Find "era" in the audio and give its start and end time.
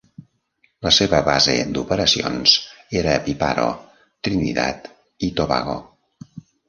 3.01-3.13